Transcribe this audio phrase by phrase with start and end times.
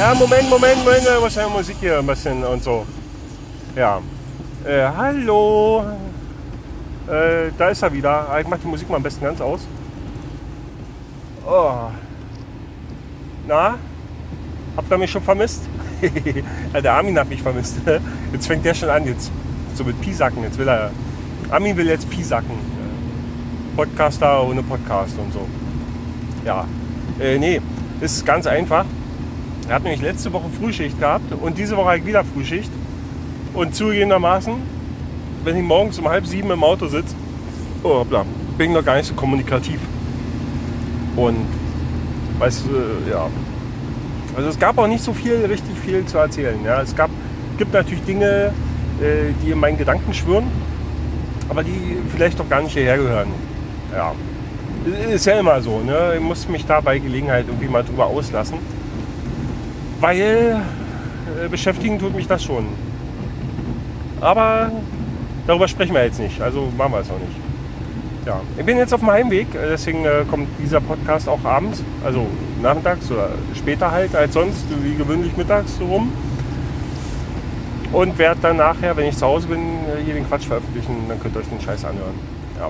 [0.00, 2.86] Ja, Moment, Moment, Moment, muss ja Musik hier ein bisschen und so.
[3.76, 4.00] Ja.
[4.64, 5.84] Äh, hallo.
[7.06, 8.26] Äh, da ist er wieder.
[8.30, 9.60] Ah, Ich mach die Musik mal am besten ganz aus.
[11.46, 11.90] Oh.
[13.46, 13.76] Na?
[14.74, 15.64] Habt ihr mich schon vermisst?
[16.82, 17.76] der Armin hat mich vermisst.
[18.32, 19.30] Jetzt fängt der schon an, jetzt
[19.74, 20.42] so mit Pisacken.
[20.44, 20.92] Jetzt will er.
[21.50, 22.56] Armin will jetzt Pisacken.
[23.76, 25.46] Podcaster ohne Podcast und so.
[26.46, 26.64] Ja.
[27.18, 27.60] Äh, nee,
[28.00, 28.86] ist ganz einfach.
[29.70, 32.72] Er hat nämlich letzte Woche Frühschicht gehabt und diese Woche halt wieder Frühschicht.
[33.54, 34.54] Und zugegebenermaßen,
[35.44, 37.14] wenn ich morgens um halb sieben im Auto sitze,
[37.84, 38.24] oh, hoppla,
[38.58, 39.78] bin ich noch gar nicht so kommunikativ.
[41.14, 41.46] Und
[42.40, 43.28] weißt du, ja.
[44.36, 46.58] Also es gab auch nicht so viel, richtig viel zu erzählen.
[46.64, 46.82] Ja.
[46.82, 47.10] Es gab,
[47.56, 48.52] gibt natürlich Dinge,
[49.00, 50.50] äh, die in meinen Gedanken schwirren,
[51.48, 53.28] aber die vielleicht doch gar nicht hierher gehören.
[53.94, 54.14] Ja.
[55.14, 56.14] Ist ja immer so, ne?
[56.16, 58.58] Ich muss mich da bei Gelegenheit irgendwie mal drüber auslassen.
[60.00, 60.62] Weil
[61.44, 62.66] äh, beschäftigen tut mich das schon.
[64.20, 64.70] Aber
[65.46, 67.36] darüber sprechen wir jetzt nicht, also machen wir es auch nicht.
[68.26, 72.26] Ja, ich bin jetzt auf dem Heimweg, deswegen äh, kommt dieser Podcast auch abends, also
[72.62, 76.12] nachmittags oder später halt als sonst, wie gewöhnlich mittags so rum.
[77.92, 81.18] Und werde dann nachher, wenn ich zu Hause bin, äh, hier den Quatsch veröffentlichen, dann
[81.18, 82.14] könnt ihr euch den Scheiß anhören.
[82.58, 82.68] Ja.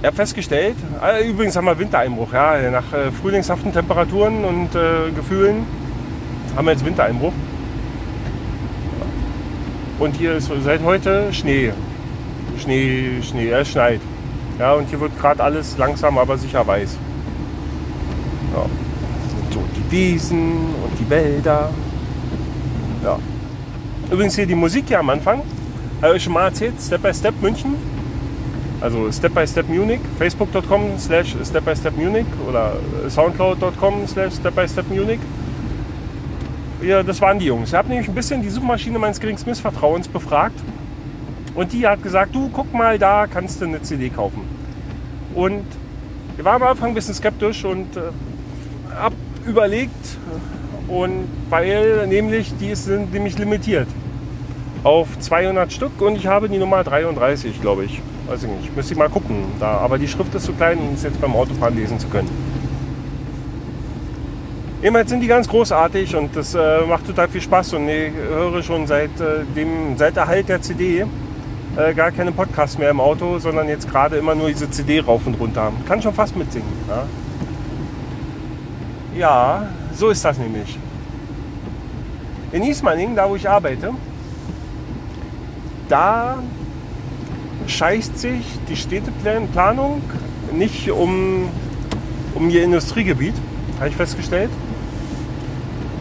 [0.00, 5.10] Ich habe festgestellt, äh, übrigens haben wir Wintereinbruch, ja, nach äh, frühlingshaften Temperaturen und äh,
[5.14, 5.66] Gefühlen
[6.54, 7.32] haben wir jetzt Wintereinbruch.
[9.98, 11.72] Und hier ist seit heute Schnee.
[12.58, 14.00] Schnee, Schnee, es schneit.
[14.58, 16.98] Ja, und hier wird gerade alles langsam, aber sicher weiß.
[18.54, 18.66] Ja.
[19.50, 20.52] So die Wiesen
[20.84, 21.70] und die Wälder.
[23.02, 23.18] Ja.
[24.10, 25.42] Übrigens hier die Musik hier am Anfang.
[26.02, 27.95] Habe ich schon mal erzählt, Step by Step München.
[28.80, 32.76] Also Step by Step Munich, facebook.com slash Step by Step Munich oder
[33.08, 35.20] soundcloud.com slash Step by Step Munich.
[36.82, 37.70] Ja, das waren die Jungs.
[37.70, 40.58] Ich habe nämlich ein bisschen die Suchmaschine meines geringsten Missvertrauens befragt.
[41.54, 44.42] Und die hat gesagt, du guck mal, da kannst du eine CD kaufen.
[45.34, 45.64] Und
[46.36, 48.00] ich war am Anfang ein bisschen skeptisch und äh,
[48.94, 49.14] habe
[49.46, 50.18] überlegt,
[50.88, 53.88] und weil nämlich die sind nämlich limitiert
[54.84, 58.00] auf 200 Stück und ich habe die Nummer 33, glaube ich.
[58.26, 59.44] Weiß ich nicht, müsste ich mal gucken.
[59.60, 59.78] Da.
[59.78, 62.28] Aber die Schrift ist zu klein, um es jetzt beim Autofahren lesen zu können.
[64.82, 68.62] Immerhin sind die ganz großartig und das äh, macht total viel Spaß und ich höre
[68.62, 71.06] schon seit, äh, dem, seit Erhalt der CD
[71.76, 75.26] äh, gar keine Podcasts mehr im Auto, sondern jetzt gerade immer nur diese CD rauf
[75.26, 75.72] und runter.
[75.88, 76.68] Kann schon fast mitsingen.
[76.88, 77.06] Ja,
[79.18, 80.78] ja so ist das nämlich.
[82.52, 83.92] In Ismaning, da wo ich arbeite,
[85.88, 86.38] da
[87.66, 90.02] scheißt sich die Städteplanung
[90.52, 91.48] nicht um,
[92.34, 93.34] um ihr Industriegebiet,
[93.78, 94.50] habe ich festgestellt.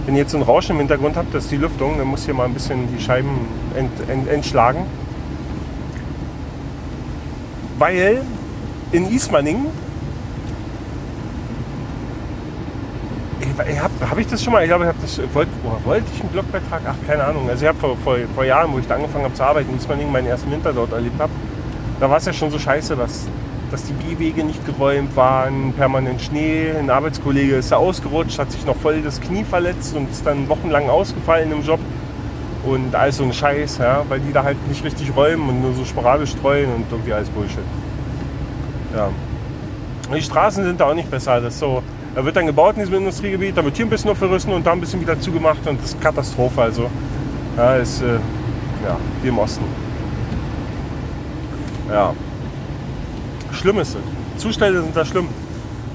[0.06, 2.26] Wenn ihr jetzt so ein Rauschen im Hintergrund habt, das ist die Lüftung, dann muss
[2.26, 4.86] hier mal ein bisschen die Scheiben ent, ent, entschlagen.
[7.80, 8.22] Weil
[8.92, 9.66] in Ismaning,
[13.58, 15.52] habe hab ich das schon mal, ich glaube, ich habe das, wollte
[15.84, 16.82] wollt ich einen Blogbeitrag?
[16.88, 17.50] Ach, keine Ahnung.
[17.50, 19.78] Also ich habe vor, vor, vor Jahren, wo ich da angefangen habe zu arbeiten, in
[19.78, 21.32] Ismaning meinen ersten Winter dort erlebt habe,
[22.00, 23.26] da war es ja schon so scheiße, dass,
[23.72, 26.72] dass die Gehwege nicht geräumt waren, permanent Schnee.
[26.78, 30.50] Ein Arbeitskollege ist da ausgerutscht, hat sich noch voll das Knie verletzt und ist dann
[30.50, 31.80] wochenlang ausgefallen im Job.
[32.66, 35.74] Und alles so ein Scheiß, ja, weil die da halt nicht richtig räumen und nur
[35.74, 37.60] so sporadisch streuen und irgendwie alles Bullshit.
[38.96, 39.10] Ja.
[40.16, 41.40] Die Straßen sind da auch nicht besser.
[41.42, 41.84] Das so,
[42.16, 44.72] da wird dann gebaut in diesem Industriegebiet, da wird hier ein bisschen aufgerissen und da
[44.72, 46.62] ein bisschen wieder zugemacht und das ist Katastrophe.
[46.62, 46.90] Also,
[47.56, 48.16] ja, ist äh,
[48.84, 49.85] ja, wie im Osten.
[51.90, 52.14] Ja.
[53.52, 54.42] Schlimm ist es.
[54.42, 55.28] Zustände sind da schlimm.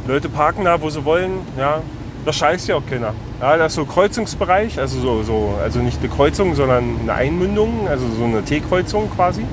[0.06, 1.40] Leute parken da, wo sie wollen.
[1.58, 1.82] Ja,
[2.24, 3.14] da scheißt ja auch keiner.
[3.40, 7.88] Ja, das ist so Kreuzungsbereich, also so, so, also nicht eine Kreuzung, sondern eine Einmündung,
[7.88, 9.44] also so eine T-Kreuzung quasi.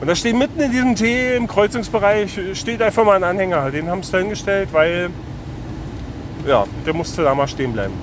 [0.00, 3.70] Und da steht mitten in diesem T im Kreuzungsbereich steht einfach mal ein Anhänger.
[3.70, 5.10] Den haben sie da hingestellt, weil
[6.46, 7.94] ja, der musste da mal stehen bleiben.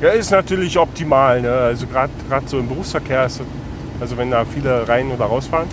[0.00, 1.40] Ja, ist natürlich optimal.
[1.40, 1.52] Ne?
[1.52, 2.12] Also gerade
[2.46, 3.46] so im Berufsverkehr ist das
[4.00, 5.68] also wenn da viele rein oder rausfahren.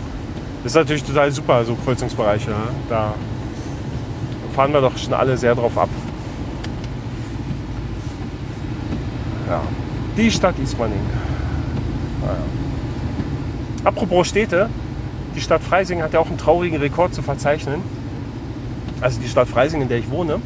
[0.63, 2.51] Das ist natürlich total super, so Kreuzungsbereiche.
[2.88, 3.13] Da
[4.53, 5.89] fahren wir doch schon alle sehr drauf ab.
[9.47, 9.62] Ja.
[10.18, 11.00] Die Stadt Ismaning.
[12.21, 12.38] Naja.
[13.83, 14.69] Apropos Städte,
[15.35, 17.81] die Stadt Freising hat ja auch einen traurigen Rekord zu verzeichnen.
[19.01, 20.39] Also die Stadt Freising, in der ich wohne.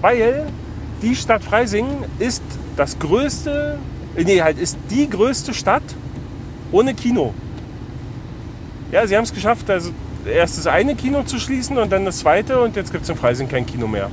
[0.00, 0.46] Weil
[1.02, 1.86] die Stadt Freising
[2.18, 2.42] ist
[2.76, 3.78] das größte,
[4.16, 5.82] nee, halt ist die größte Stadt
[6.72, 7.32] ohne Kino.
[8.92, 9.68] Ja, sie haben es geschafft.
[9.70, 9.90] Also
[10.26, 13.16] erst das eine Kino zu schließen und dann das zweite und jetzt gibt es in
[13.16, 14.10] Freising kein Kino mehr.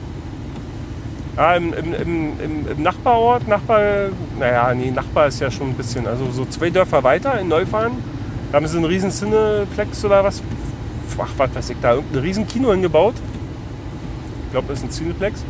[1.35, 3.81] Ja, im, im, im, im, Nachbarort, Nachbar,
[4.37, 7.93] naja, nee, Nachbar ist ja schon ein bisschen, also so zwei Dörfer weiter in Neufahren,
[8.51, 10.43] da haben sie einen riesen Cineplex oder was,
[11.17, 13.15] ach, was weiß ich, da ein riesen Kino hingebaut.
[14.45, 15.43] Ich glaube, das ist ein Cineplex.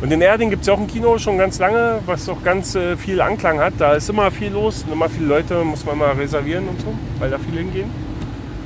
[0.00, 2.74] Und in Erding gibt es ja auch ein Kino schon ganz lange, was auch ganz
[2.74, 3.74] äh, viel Anklang hat.
[3.78, 6.94] Da ist immer viel los und immer viele Leute, muss man mal reservieren und so,
[7.18, 7.90] weil da viele hingehen.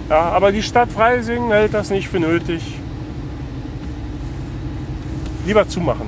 [0.08, 2.78] Ja, aber die Stadt Freising hält das nicht für nötig.
[5.44, 6.06] Lieber zumachen,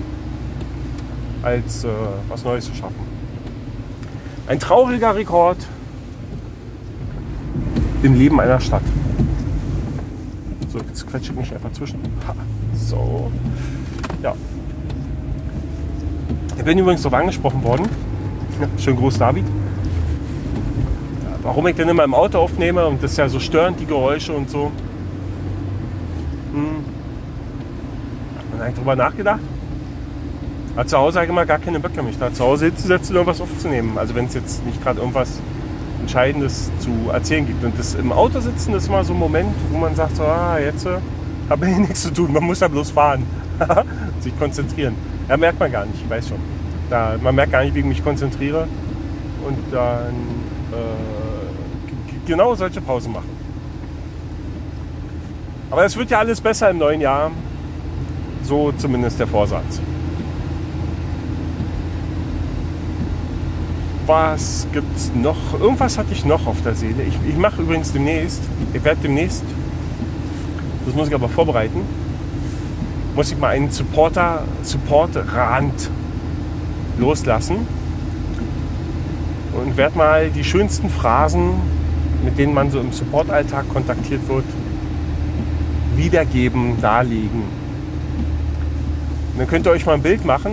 [1.42, 1.88] als äh,
[2.28, 3.16] was Neues zu schaffen.
[4.46, 5.58] Ein trauriger Rekord
[8.04, 8.82] im Leben einer Stadt.
[10.68, 11.98] So, jetzt quetsche ich mich einfach zwischen.
[12.28, 12.34] Ha,
[12.74, 13.32] so.
[14.22, 14.34] Ja.
[16.56, 17.88] Ich bin übrigens darauf angesprochen worden.
[18.60, 19.44] Ja, schön groß David.
[21.42, 24.32] Warum ich denn immer im Auto aufnehme und das ist ja so störend, die Geräusche
[24.32, 24.72] und so.
[26.52, 26.84] Hm.
[28.36, 29.40] Hat man eigentlich drüber nachgedacht?
[30.74, 33.16] Aber zu Hause habe ich immer gar keine Böcke, mich da zu Hause hinzusetzen und
[33.16, 33.96] irgendwas aufzunehmen.
[33.96, 35.38] Also wenn es jetzt nicht gerade irgendwas
[36.00, 37.64] Entscheidendes zu erzählen gibt.
[37.64, 40.22] Und das im Auto sitzen, das ist mal so ein Moment, wo man sagt, so,
[40.24, 40.98] ah, jetzt äh,
[41.50, 43.24] habe ich nichts zu tun, man muss ja bloß fahren.
[44.20, 44.94] sich konzentrieren.
[45.28, 46.38] Ja, merkt man gar nicht, ich weiß schon.
[46.88, 48.68] Da, man merkt gar nicht, wie ich mich konzentriere
[49.46, 50.14] und dann
[50.72, 53.30] äh, genau solche Pausen machen.
[55.70, 57.30] Aber es wird ja alles besser im neuen Jahr.
[58.44, 59.80] So zumindest der Vorsatz.
[64.06, 65.60] Was gibt's noch?
[65.60, 67.02] Irgendwas hatte ich noch auf der Seele.
[67.02, 68.40] Ich, ich mache übrigens demnächst,
[68.72, 69.42] ich werde demnächst,
[70.84, 71.80] das muss ich aber vorbereiten,
[73.16, 75.90] muss ich mal einen Supporter, Support-Rand
[76.98, 77.66] loslassen
[79.58, 81.54] und werde mal die schönsten Phrasen,
[82.22, 84.44] mit denen man so im Support-Alltag kontaktiert wird,
[85.94, 87.44] wiedergeben, darlegen.
[89.32, 90.52] Und dann könnt ihr euch mal ein Bild machen,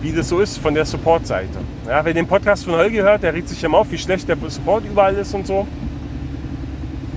[0.00, 1.58] wie das so ist von der Support-Seite.
[1.86, 4.38] Ja, wer den Podcast von Holger hört, der regt sich immer auf, wie schlecht der
[4.48, 5.66] Support überall ist und so.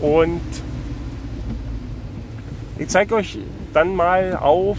[0.02, 0.42] Und
[2.80, 3.38] ich zeige euch
[3.74, 4.78] dann mal auf,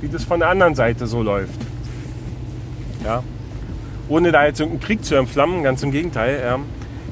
[0.00, 1.60] wie das von der anderen Seite so läuft.
[3.04, 3.22] Ja?
[4.08, 6.40] Ohne da jetzt irgendeinen Krieg zu entflammen, ganz im Gegenteil.
[6.40, 6.58] Ja.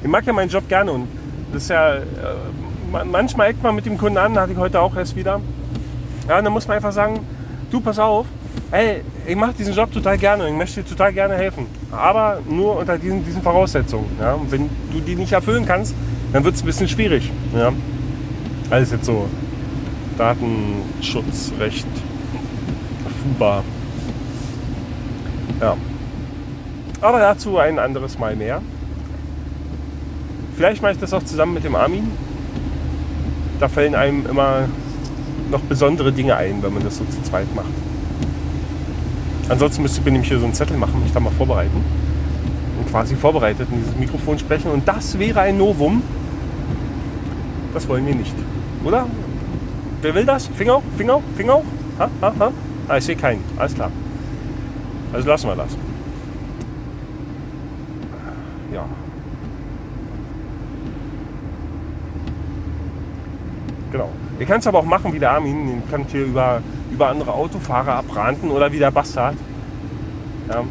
[0.01, 1.07] Ich mag ja meinen Job gerne und
[1.51, 2.03] das ist ja, äh,
[3.05, 5.41] manchmal eckt man mit dem Kunden an, hatte ich heute auch erst wieder.
[6.29, 7.19] Ja, dann muss man einfach sagen,
[7.69, 8.25] du pass auf,
[8.71, 11.67] hey, ich mache diesen Job total gerne und ich möchte dir total gerne helfen.
[11.91, 14.09] Aber nur unter diesen, diesen Voraussetzungen.
[14.19, 14.33] Ja.
[14.33, 15.93] Und wenn du die nicht erfüllen kannst,
[16.31, 17.31] dann wird es ein bisschen schwierig.
[17.53, 17.73] Ja.
[18.69, 19.27] Alles jetzt so
[20.17, 21.87] Datenschutzrecht,
[23.21, 23.63] FUBA.
[25.61, 25.77] Ja.
[27.01, 28.61] Aber dazu ein anderes Mal mehr.
[30.55, 32.11] Vielleicht mache ich das auch zusammen mit dem Armin.
[33.59, 34.69] Da fallen einem immer
[35.51, 37.67] noch besondere Dinge ein, wenn man das so zu zweit macht.
[39.49, 41.83] Ansonsten müsste ich mir nämlich hier so einen Zettel machen, mich da mal vorbereiten.
[42.79, 44.71] Und quasi vorbereitet in dieses Mikrofon sprechen.
[44.71, 46.01] Und das wäre ein Novum.
[47.73, 48.33] Das wollen wir nicht.
[48.83, 49.05] Oder?
[50.05, 50.45] Wer will das?
[50.45, 51.63] Finger Finger Finger.
[51.97, 52.51] Ha, ha, ha.
[52.87, 53.43] Ah, ich sehe keinen.
[53.57, 53.89] Alles klar.
[55.11, 55.75] Also lassen wir das.
[58.71, 58.85] Ja.
[63.91, 64.09] Genau.
[64.39, 65.77] Ihr könnt es aber auch machen wie der Armin.
[65.77, 69.35] Ihr könnt hier über, über andere Autofahrer abranten oder wie der Bastard.
[70.49, 70.63] Ja.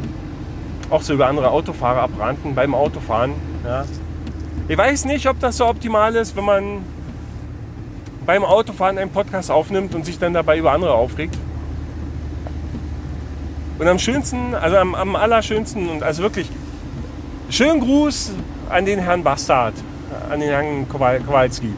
[0.89, 3.33] Auch so über andere Autofahrer abranten beim Autofahren.
[3.65, 3.83] Ja.
[4.69, 6.83] Ich weiß nicht, ob das so optimal ist, wenn man
[8.25, 11.37] beim Autofahren einen Podcast aufnimmt und sich dann dabei über andere aufregt.
[13.77, 16.49] Und am schönsten, also am, am allerschönsten und also wirklich
[17.49, 18.31] schönen Gruß
[18.69, 19.73] an den Herrn Bastard,
[20.29, 21.73] an den Herrn Kowalski.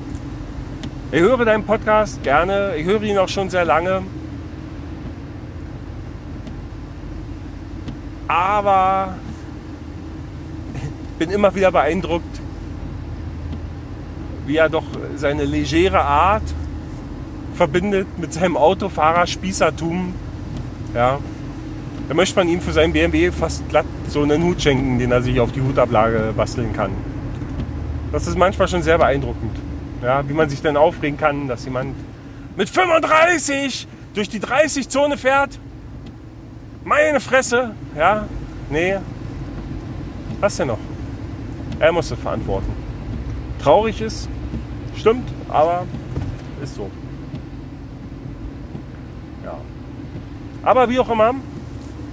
[1.11, 4.03] Ich höre deinen Podcast gerne, ich höre ihn auch schon sehr lange.
[8.27, 9.15] Aber
[11.17, 12.41] bin immer wieder beeindruckt,
[14.47, 14.85] wie er doch
[15.15, 16.43] seine legere Art
[17.53, 20.13] verbindet mit seinem Autofahrer-Spießertum.
[20.95, 21.19] Ja,
[22.07, 25.21] da möchte man ihm für seinen BMW fast glatt so einen Hut schenken, den er
[25.21, 26.91] sich auf die Hutablage basteln kann.
[28.11, 29.51] Das ist manchmal schon sehr beeindruckend.
[30.01, 31.95] Ja, wie man sich dann aufregen kann, dass jemand
[32.55, 35.59] mit 35 durch die 30-Zone fährt.
[36.85, 37.71] Meine Fresse.
[37.97, 38.27] Ja,
[38.69, 38.95] nee.
[40.39, 40.79] Was denn noch?
[41.79, 42.71] Er musste verantworten.
[43.61, 44.29] Traurig ist,
[45.07, 45.85] stimmt, aber
[46.61, 46.89] ist so.
[49.45, 49.57] Ja.
[50.63, 51.33] Aber wie auch immer,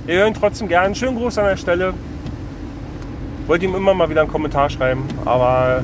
[0.06, 0.94] Ihr hört ihn trotzdem gern.
[0.94, 1.94] Schönen Gruß an der Stelle.
[3.46, 5.82] Wollte ihm immer mal wieder einen Kommentar schreiben, aber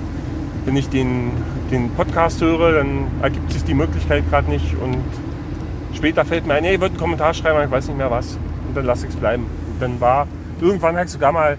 [0.67, 1.33] wenn ich den,
[1.71, 4.99] den Podcast höre, dann ergibt sich die Möglichkeit gerade nicht und
[5.95, 8.39] später fällt mir ein, hey, ich würde einen Kommentar schreiben, ich weiß nicht mehr was.
[8.69, 9.47] Und dann lasse ich es bleiben.
[9.73, 10.29] Und dann war,
[10.61, 11.57] irgendwann habe sogar mal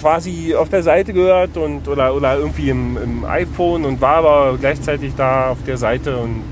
[0.00, 4.56] quasi auf der Seite gehört und, oder, oder irgendwie im, im iPhone und war aber
[4.58, 6.42] gleichzeitig da auf der Seite und,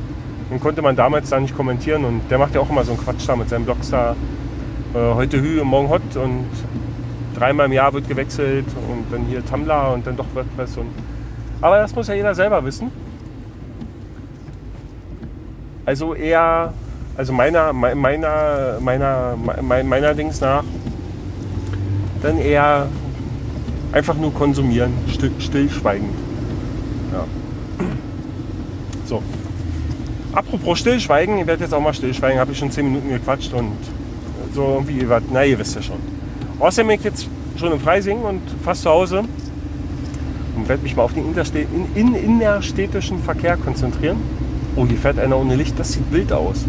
[0.50, 2.04] und konnte man damals da nicht kommentieren.
[2.04, 4.16] Und der macht ja auch immer so einen Quatsch da mit seinem Blogs da.
[4.94, 6.46] Äh, heute Hü, morgen Hot und
[7.34, 10.76] dreimal im Jahr wird gewechselt und dann hier Tumblr und dann doch WordPress.
[10.76, 10.90] Und,
[11.60, 12.90] aber das muss ja jeder selber wissen.
[15.86, 16.72] Also eher,
[17.16, 20.64] also meiner, meiner, meiner, meiner, meiner Dings nach,
[22.25, 22.88] dann eher
[23.93, 26.11] einfach nur konsumieren, still, stillschweigend.
[27.12, 27.25] Ja.
[29.04, 29.23] So.
[30.33, 33.76] Apropos Stillschweigen, ich werde jetzt auch mal stillschweigen, habe ich schon 10 Minuten gequatscht und
[34.52, 35.99] so irgendwie was, na ihr wisst ja schon.
[36.59, 39.23] Außerdem bin ich jetzt schon im Freising und fast zu Hause
[40.57, 44.16] und werde mich mal auf den in, in, innerstädtischen Verkehr konzentrieren.
[44.76, 46.64] Oh, hier fährt einer ohne Licht, das sieht wild aus.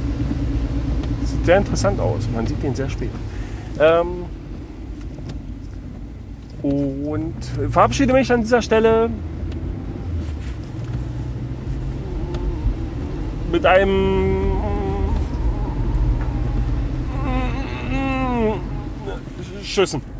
[1.24, 3.10] Sieht sehr interessant aus, man sieht ihn sehr spät.
[3.80, 4.25] Ähm
[6.66, 7.36] und
[7.70, 9.10] verabschiede mich an dieser Stelle
[13.52, 14.56] mit einem
[19.64, 20.15] Schüssen.